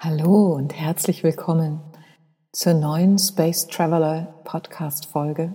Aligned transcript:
Hallo 0.00 0.54
und 0.54 0.78
herzlich 0.78 1.24
willkommen 1.24 1.80
zur 2.52 2.74
neuen 2.74 3.18
Space 3.18 3.66
Traveler 3.66 4.32
Podcast 4.44 5.06
Folge 5.06 5.54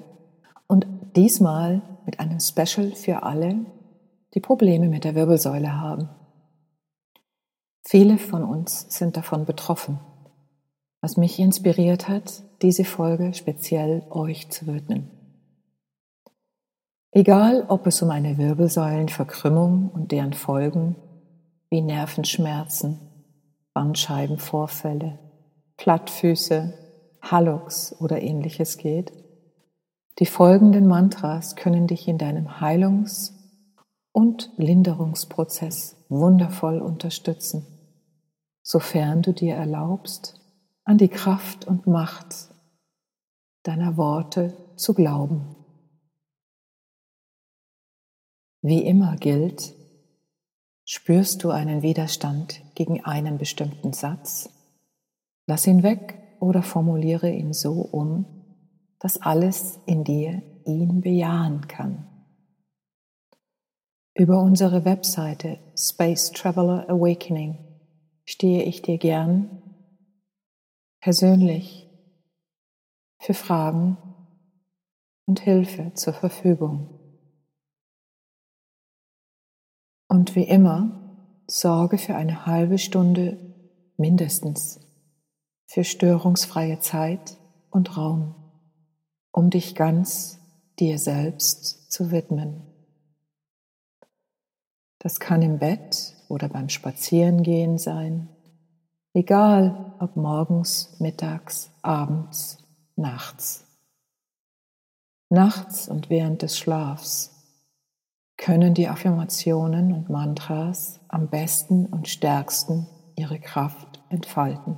und 0.67 0.85
diesmal 1.16 1.82
mit 2.06 2.19
einem 2.19 2.42
Special 2.42 2.92
für 2.92 3.24
alle, 3.24 3.66
die 4.33 4.42
Probleme 4.42 4.90
mit 4.90 5.06
der 5.06 5.16
Wirbelsäule 5.16 5.79
haben. 5.79 6.09
Viele 7.85 8.18
von 8.18 8.43
uns 8.43 8.86
sind 8.89 9.16
davon 9.16 9.45
betroffen, 9.45 10.02
was 11.00 11.16
mich 11.16 11.39
inspiriert 11.39 12.10
hat, 12.10 12.44
diese 12.62 12.84
Folge 12.84 13.34
speziell 13.34 14.04
euch 14.10 14.50
zu 14.50 14.68
widmen. 14.68 15.10
Egal, 17.12 17.64
ob 17.70 17.88
es 17.88 18.02
um 18.02 18.10
eine 18.10 18.38
Wirbelsäulenverkrümmung 18.38 19.89
und 19.94 20.12
deren 20.12 20.34
Folgen 20.34 20.98
wie 21.70 21.80
Nervenschmerzen, 21.80 23.12
Bandscheibenvorfälle, 23.73 25.19
Plattfüße, 25.77 26.73
Hallux 27.21 27.95
oder 28.00 28.21
ähnliches 28.21 28.77
geht, 28.77 29.11
die 30.19 30.25
folgenden 30.27 30.87
Mantras 30.87 31.55
können 31.55 31.87
dich 31.87 32.08
in 32.08 32.17
deinem 32.17 32.62
Heilungs- 32.62 33.34
und 34.12 34.52
Linderungsprozess 34.58 36.05
wundervoll 36.08 36.80
unterstützen, 36.80 37.66
sofern 38.62 39.23
du 39.23 39.34
dir 39.34 39.55
erlaubst, 39.55 40.40
an 40.84 41.00
die 41.00 41.09
Kraft 41.09 41.66
und 41.66 41.88
Macht 41.88 42.50
deiner 43.64 43.98
Worte 43.98 44.55
zu 44.76 44.94
glauben. 44.94 45.55
Wie 48.62 48.86
immer 48.86 49.16
gilt, 49.16 49.73
Spürst 50.96 51.44
du 51.44 51.50
einen 51.50 51.82
Widerstand 51.82 52.62
gegen 52.76 53.04
einen 53.04 53.40
bestimmten 53.40 53.94
Satz? 53.94 54.52
Lass 55.48 55.66
ihn 55.66 55.82
weg 55.82 56.20
oder 56.40 56.62
formuliere 56.62 57.32
ihn 57.32 57.52
so 57.52 57.81
um, 57.81 58.26
dass 59.00 59.20
alles 59.20 59.80
in 59.88 60.04
dir 60.04 60.44
ihn 60.66 61.02
bejahen 61.02 61.67
kann. 61.67 62.08
Über 64.14 64.40
unsere 64.44 64.86
Webseite 64.86 65.58
Space 65.76 66.30
Traveler 66.30 66.88
Awakening 66.88 67.58
stehe 68.23 68.62
ich 68.62 68.84
dir 68.84 69.00
gern 69.00 69.64
persönlich 71.02 71.89
für 73.20 73.34
Fragen 73.34 73.98
und 75.26 75.39
Hilfe 75.39 75.92
zur 75.95 76.14
Verfügung. 76.14 76.92
Und 80.14 80.36
wie 80.36 80.44
immer, 80.44 80.92
sorge 81.47 81.97
für 81.97 82.14
eine 82.14 82.45
halbe 82.45 82.78
Stunde 82.78 83.36
mindestens 83.97 84.80
für 85.66 85.83
störungsfreie 85.83 86.80
Zeit 86.80 87.39
und 87.72 87.97
Raum, 87.97 88.36
um 89.31 89.50
dich 89.50 89.73
ganz 89.73 90.38
dir 90.78 91.00
selbst 91.00 91.92
zu 91.92 92.11
widmen. 92.11 92.61
Das 95.00 95.20
kann 95.20 95.42
im 95.42 95.58
Bett 95.58 96.14
oder 96.30 96.48
beim 96.48 96.70
Spazierengehen 96.70 97.80
sein, 97.80 98.30
egal 99.16 99.95
ob 100.00 100.16
morgens, 100.16 100.95
mittags, 101.00 101.72
abends, 101.81 102.59
nachts. 102.95 103.66
Nachts 105.30 105.88
und 105.88 106.11
während 106.11 106.44
des 106.44 106.55
Schlafs 106.55 107.33
können 108.38 108.73
die 108.73 108.88
Affirmationen 108.88 109.94
und 109.94 110.09
Mantras 110.09 111.00
am 111.08 111.30
besten 111.30 111.86
und 111.86 112.08
stärksten 112.08 112.88
ihre 113.16 113.39
Kraft 113.39 114.02
entfalten. 114.09 114.78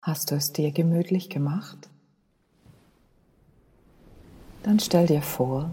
Hast 0.00 0.30
du 0.30 0.34
es 0.34 0.52
dir 0.52 0.72
gemütlich 0.72 1.30
gemacht? 1.30 1.88
Dann 4.64 4.80
stell 4.80 5.06
dir 5.06 5.22
vor, 5.22 5.70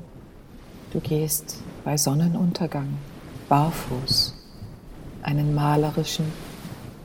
du 0.91 0.99
gehst 0.99 1.63
bei 1.83 1.97
Sonnenuntergang 1.97 2.97
barfuß 3.47 4.35
einen 5.23 5.53
malerischen 5.53 6.31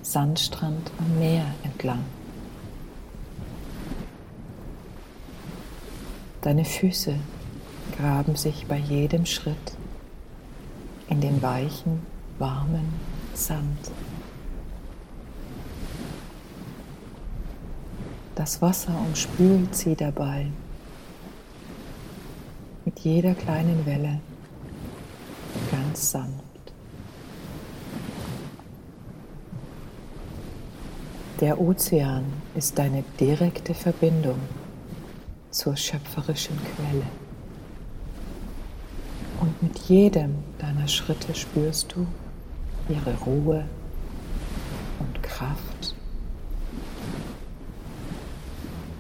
Sandstrand 0.03 0.91
am 0.99 1.19
Meer 1.19 1.47
entlang. 1.63 2.05
Deine 6.45 6.67
Füße 6.67 7.15
graben 7.97 8.37
sich 8.37 8.67
bei 8.67 8.77
jedem 8.77 9.25
Schritt 9.25 9.79
in 11.09 11.23
den 11.23 11.41
weichen, 11.41 12.03
warmen 12.39 12.93
Sand. 13.33 13.79
Das 18.35 18.61
Wasser 18.61 18.95
umspült 19.07 19.75
sie 19.75 19.95
dabei 19.95 20.49
mit 22.85 22.99
jeder 22.99 23.33
kleinen 23.35 23.87
Welle 23.87 24.21
ganz 25.71 26.11
sanft. 26.11 26.75
Der 31.41 31.59
Ozean 31.59 32.25
ist 32.55 32.79
deine 32.79 33.03
direkte 33.19 33.73
Verbindung 33.73 34.41
zur 35.55 35.77
schöpferischen 35.77 36.59
Quelle. 36.59 37.07
Und 39.41 39.63
mit 39.63 39.79
jedem 39.79 40.35
deiner 40.59 40.89
Schritte 40.89 41.33
spürst 41.33 41.95
du 41.95 42.09
ihre 42.89 43.15
Ruhe 43.21 43.65
und 44.99 45.23
Kraft 45.23 45.95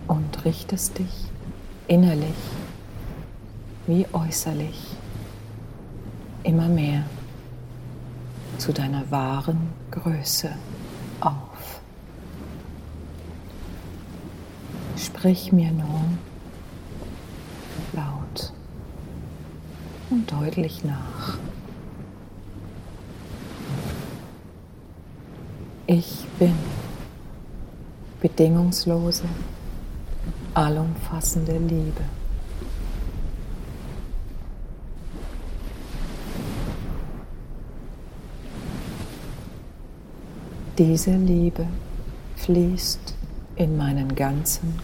und 0.06 0.44
richtest 0.44 0.96
dich 0.96 1.28
innerlich 1.88 2.30
wie 3.88 4.06
äußerlich 4.12 4.80
immer 6.44 6.68
mehr 6.68 7.04
zu 8.58 8.72
deiner 8.72 9.10
wahren 9.10 9.72
Größe 9.90 10.52
auf. 11.20 11.80
Sprich 14.96 15.50
mir 15.50 15.72
nun 15.72 16.18
und 20.10 20.30
deutlich 20.30 20.84
nach. 20.84 21.38
Ich 25.86 26.24
bin 26.38 26.54
bedingungslose, 28.20 29.24
allumfassende 30.54 31.58
Liebe. 31.58 32.02
Diese 40.78 41.12
Liebe 41.16 41.66
fließt 42.36 43.14
in 43.56 43.76
meinen 43.76 44.14
ganzen 44.16 44.74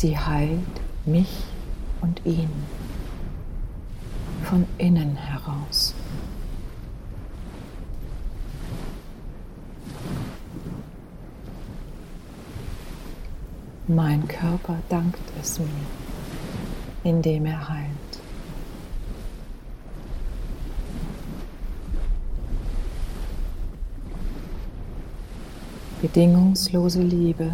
Sie 0.00 0.16
heilt 0.16 0.80
mich 1.04 1.44
und 2.00 2.22
ihn 2.24 2.48
von 4.44 4.64
innen 4.78 5.14
heraus. 5.14 5.94
Mein 13.88 14.26
Körper 14.26 14.78
dankt 14.88 15.20
es 15.38 15.58
mir, 15.58 15.68
indem 17.04 17.44
er 17.44 17.68
heilt. 17.68 17.90
Bedingungslose 26.00 27.02
Liebe 27.02 27.52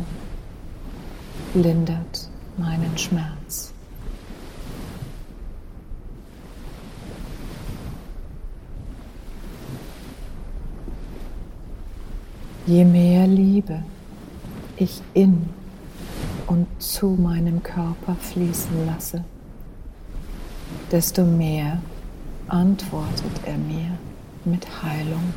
lindert 1.52 2.30
meinen 2.58 2.96
Schmerz. 2.96 3.72
Je 12.66 12.84
mehr 12.84 13.26
Liebe 13.28 13.82
ich 14.76 15.00
in 15.14 15.48
und 16.48 16.66
zu 16.82 17.10
meinem 17.10 17.62
Körper 17.62 18.16
fließen 18.16 18.86
lasse, 18.86 19.24
desto 20.90 21.24
mehr 21.24 21.80
antwortet 22.48 23.40
er 23.44 23.56
mir 23.56 23.98
mit 24.44 24.66
Heilung. 24.82 25.32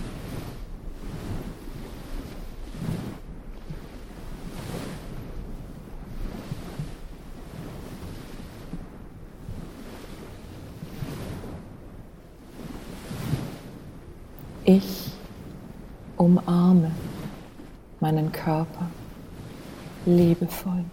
Ich 14.71 15.11
umarme 16.15 16.91
meinen 17.99 18.31
Körper 18.31 18.85
liebevoll. 20.05 20.85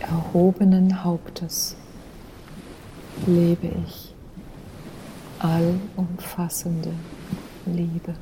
Erhobenen 0.00 1.04
Hauptes 1.04 1.76
lebe 3.24 3.68
ich 3.86 4.16
allumfassende 5.38 6.90
Liebe. 7.66 8.16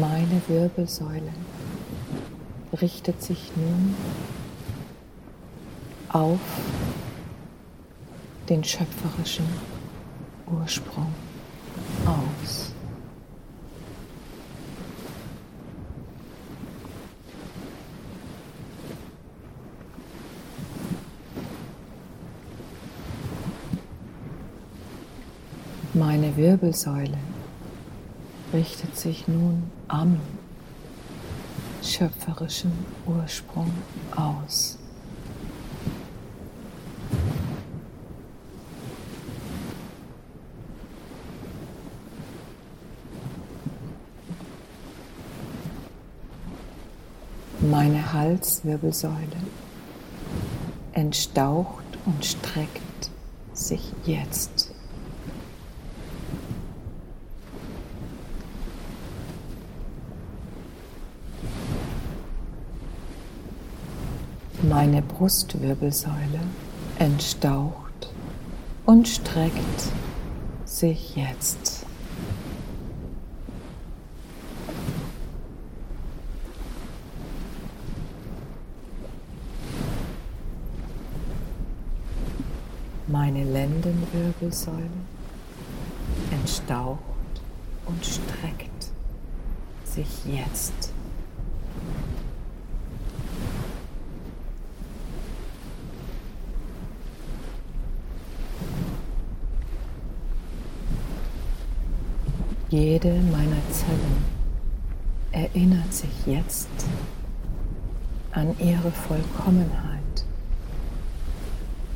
Meine 0.00 0.40
Wirbelsäule 0.48 1.30
richtet 2.80 3.22
sich 3.22 3.52
nun 3.54 3.94
auf 6.08 6.40
den 8.48 8.64
schöpferischen 8.64 9.44
Ursprung 10.50 11.12
aus. 12.06 12.72
Meine 25.92 26.34
Wirbelsäule 26.38 27.18
richtet 28.54 28.96
sich 28.96 29.28
nun 29.28 29.70
am 29.90 30.20
schöpferischen 31.82 32.72
Ursprung 33.06 33.72
aus. 34.14 34.78
Meine 47.58 48.12
Halswirbelsäule 48.12 49.16
entstaucht 50.92 51.84
und 52.06 52.24
streckt 52.24 53.10
sich 53.52 53.92
jetzt. 54.04 54.69
Meine 64.70 65.02
Brustwirbelsäule 65.02 66.38
entstaucht 67.00 68.12
und 68.86 69.08
streckt 69.08 69.82
sich 70.64 71.16
jetzt. 71.16 71.84
Meine 83.08 83.42
Lendenwirbelsäule 83.42 84.86
entstaucht 86.30 87.00
und 87.86 88.06
streckt 88.06 88.92
sich 89.84 90.06
jetzt. 90.26 90.92
Jede 102.70 103.12
meiner 103.32 103.60
Zellen 103.72 104.24
erinnert 105.32 105.92
sich 105.92 106.24
jetzt 106.24 106.68
an 108.30 108.54
ihre 108.60 108.92
Vollkommenheit 108.92 110.24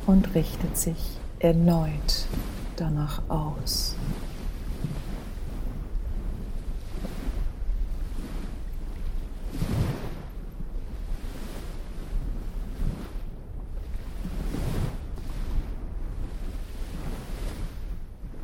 und 0.05 0.35
richtet 0.35 0.77
sich 0.77 1.17
erneut 1.39 2.27
danach 2.75 3.21
aus. 3.29 3.95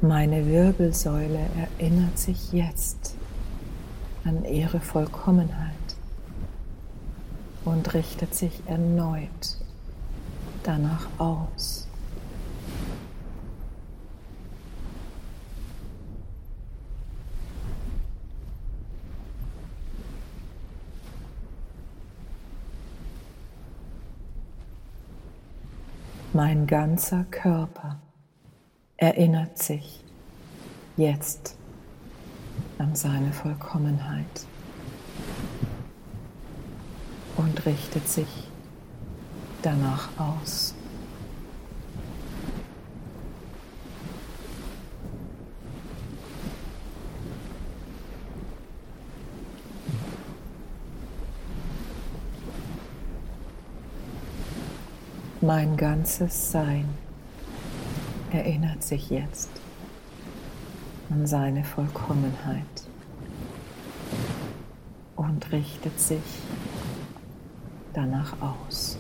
Meine 0.04 0.48
Wirbelsäule 0.48 1.46
erinnert 1.78 2.18
sich 2.18 2.52
jetzt 2.52 3.16
an 4.24 4.44
ihre 4.46 4.80
Vollkommenheit 4.80 5.76
und 7.66 7.94
richtet 7.94 8.34
sich 8.34 8.64
erneut 8.66 9.58
danach 10.64 11.06
aus. 11.20 11.88
Mein 26.34 26.66
ganzer 26.66 27.24
Körper 27.26 28.00
erinnert 29.02 29.58
sich 29.58 30.00
jetzt 30.96 31.56
an 32.78 32.96
seine 32.96 33.34
Vollkommenheit 33.34 34.46
und 37.36 37.66
richtet 37.66 38.08
sich 38.08 38.28
danach 39.64 40.08
aus. 40.20 40.76
Mein 55.42 55.76
ganzes 55.76 56.52
Sein 56.52 57.01
erinnert 58.34 58.84
sich 58.84 59.10
jetzt 59.10 59.50
an 61.10 61.28
seine 61.28 61.64
Vollkommenheit 61.64 62.66
und 65.16 65.52
richtet 65.52 66.00
sich 66.00 66.22
danach 67.94 68.34
aus. 68.42 68.98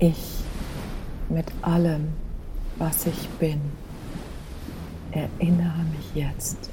Ich 0.00 0.44
mit 1.28 1.46
allem, 1.62 2.12
was 2.78 3.06
ich 3.06 3.28
bin 3.40 3.60
erinnere 5.38 5.84
mich 5.96 6.14
jetzt 6.14 6.70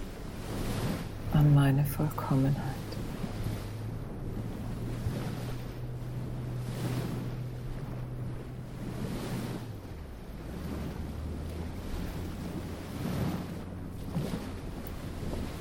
an 1.34 1.54
meine 1.54 1.86
Vollkommenheit. 1.86 2.56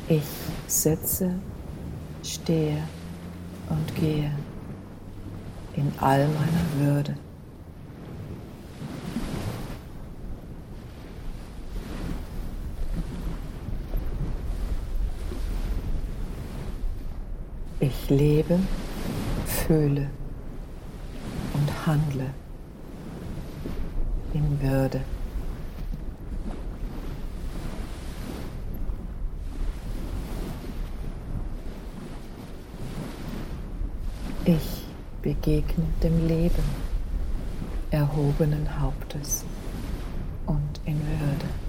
Ich 0.09 0.23
sitze, 0.67 1.35
stehe 2.23 2.83
und 3.69 3.95
gehe 3.97 4.31
in 5.77 5.93
all 6.01 6.27
meiner 6.29 6.87
Würde. 6.87 7.15
Ich 17.87 18.09
lebe, 18.09 18.59
fühle 19.45 20.09
und 21.53 21.87
handle 21.87 22.31
in 24.33 24.63
Würde. 24.63 25.03
Ich 34.47 34.87
begegne 35.21 35.85
dem 36.03 36.27
Leben 36.27 36.65
erhobenen 37.91 38.81
Hauptes 38.81 39.45
und 40.47 40.81
in 40.87 40.99
Würde. 41.21 41.64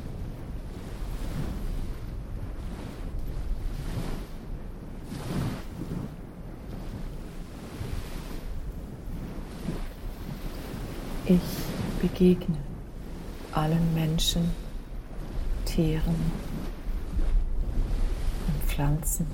Begegne 12.07 12.57
allen 13.51 13.93
Menschen, 13.95 14.51
Tieren 15.65 16.15
und 18.47 18.63
Pflanzen 18.69 19.25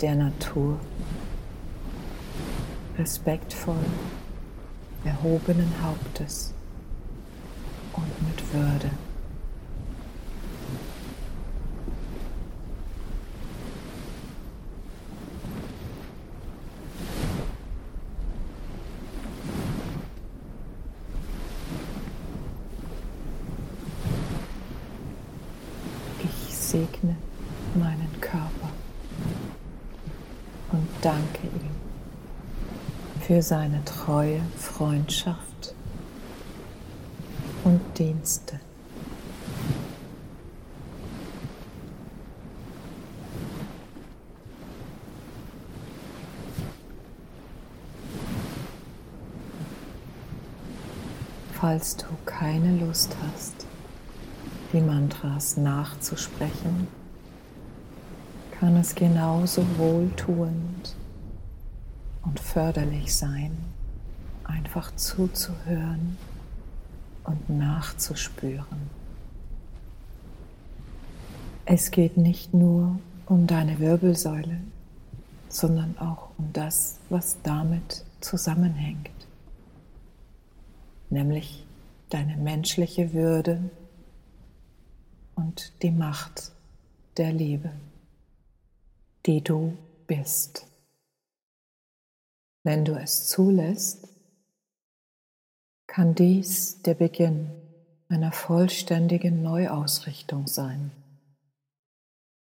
der 0.00 0.16
Natur 0.16 0.80
respektvoll, 2.98 3.84
erhobenen 5.04 5.72
Hauptes 5.82 6.52
und 7.92 8.28
mit 8.28 8.52
Würde. 8.52 8.90
Ich 26.24 26.54
segne 26.66 27.16
meinen 27.74 28.10
Körper 28.20 28.70
und 30.72 30.88
danke 31.00 31.46
ihm 31.46 31.76
für 33.20 33.40
seine 33.40 33.84
treue 33.84 34.40
Freundschaft 34.56 35.74
und 37.62 37.80
Dienste. 37.96 38.58
Falls 51.52 51.96
du 51.96 52.04
keine 52.24 52.76
Lust 52.84 53.16
hast, 53.32 53.65
die 54.72 54.80
Mantras 54.80 55.56
nachzusprechen, 55.56 56.88
kann 58.58 58.76
es 58.76 58.94
genauso 58.94 59.64
wohltuend 59.78 60.96
und 62.24 62.40
förderlich 62.40 63.14
sein, 63.14 63.56
einfach 64.44 64.94
zuzuhören 64.96 66.16
und 67.24 67.50
nachzuspüren. 67.50 68.90
Es 71.64 71.90
geht 71.90 72.16
nicht 72.16 72.54
nur 72.54 72.98
um 73.26 73.46
deine 73.46 73.78
Wirbelsäule, 73.78 74.60
sondern 75.48 75.98
auch 75.98 76.30
um 76.38 76.52
das, 76.52 76.98
was 77.08 77.38
damit 77.42 78.04
zusammenhängt, 78.20 79.10
nämlich 81.10 81.64
deine 82.08 82.36
menschliche 82.36 83.12
Würde 83.12 83.70
und 85.36 85.82
die 85.82 85.90
Macht 85.90 86.50
der 87.16 87.32
Liebe, 87.32 87.72
die 89.26 89.42
du 89.42 89.76
bist. 90.06 90.66
Wenn 92.64 92.84
du 92.84 92.98
es 92.98 93.28
zulässt, 93.28 94.08
kann 95.86 96.14
dies 96.14 96.82
der 96.82 96.94
Beginn 96.94 97.50
einer 98.08 98.32
vollständigen 98.32 99.42
Neuausrichtung 99.42 100.46
sein, 100.46 100.90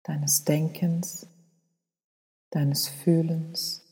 deines 0.03 0.43
Denkens, 0.43 1.27
deines 2.49 2.87
Fühlens, 2.87 3.85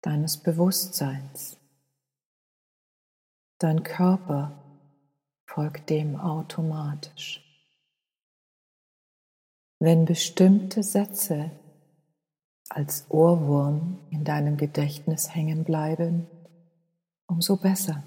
deines 0.00 0.36
Bewusstseins. 0.38 1.56
Dein 3.58 3.82
Körper 3.82 4.62
folgt 5.46 5.90
dem 5.90 6.16
automatisch. 6.16 7.47
Wenn 9.80 10.04
bestimmte 10.04 10.82
Sätze 10.82 11.50
als 12.68 13.06
Ohrwurm 13.10 13.98
in 14.10 14.24
deinem 14.24 14.56
Gedächtnis 14.56 15.34
hängen 15.34 15.64
bleiben, 15.64 16.26
umso 17.26 17.56
besser. 17.56 18.02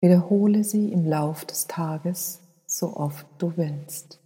Wiederhole 0.00 0.64
sie 0.64 0.92
im 0.92 1.04
Lauf 1.04 1.44
des 1.44 1.66
Tages 1.66 2.40
so 2.66 2.96
oft 2.96 3.26
du 3.38 3.56
willst. 3.56 4.20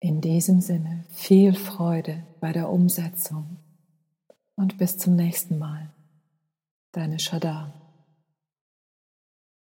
In 0.00 0.20
diesem 0.20 0.60
Sinne 0.60 1.04
viel 1.10 1.54
Freude 1.54 2.24
bei 2.40 2.52
der 2.52 2.70
Umsetzung 2.70 3.58
und 4.54 4.78
bis 4.78 4.98
zum 4.98 5.16
nächsten 5.16 5.58
Mal. 5.58 5.92
Deine 6.92 7.18
Shadar. 7.18 7.87